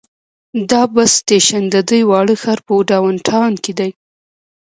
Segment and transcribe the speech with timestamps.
[0.71, 3.89] دا بس سټیشن د دې واړه ښار په ډاون ټاون کې دی.